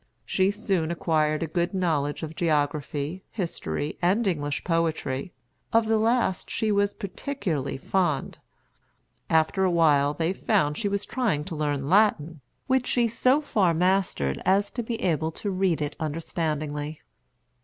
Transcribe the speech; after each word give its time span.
She 0.25 0.49
soon 0.49 0.89
acquired 0.89 1.43
a 1.43 1.47
good 1.47 1.75
knowledge 1.75 2.23
of 2.23 2.35
geography, 2.35 3.23
history, 3.29 3.99
and 4.01 4.25
English 4.25 4.63
poetry; 4.63 5.31
of 5.71 5.85
the 5.85 5.99
last 5.99 6.49
she 6.49 6.71
was 6.71 6.95
particularly 6.95 7.77
fond. 7.77 8.39
After 9.29 9.63
a 9.63 9.69
while, 9.69 10.15
they 10.15 10.33
found 10.33 10.75
she 10.75 10.87
was 10.89 11.05
trying 11.05 11.43
to 11.43 11.55
learn 11.55 11.87
Latin, 11.87 12.41
which 12.65 12.87
she 12.87 13.07
so 13.07 13.41
far 13.41 13.75
mastered 13.75 14.41
as 14.43 14.71
to 14.71 14.81
be 14.81 14.99
able 15.03 15.29
to 15.33 15.51
read 15.51 15.83
it 15.83 15.95
understandingly. 15.99 16.99